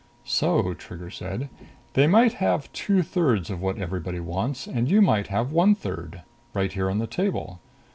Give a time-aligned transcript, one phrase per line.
[0.25, 1.47] "So," Trigger said,
[1.93, 6.23] "they might have two thirds of what everybody wants, and you might have one third.
[6.55, 7.59] Right here on the table.